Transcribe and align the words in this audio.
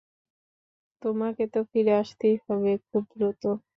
তোমাকে 1.01 1.43
তো 1.53 1.59
ফিরে 1.71 1.93
আসতেই 2.01 2.35
হবে, 2.45 2.71
খুব 2.87 3.03
দ্রুত। 3.13 3.43